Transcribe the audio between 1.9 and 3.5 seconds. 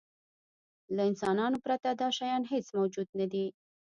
دا شیان هېڅ موجود نهدي.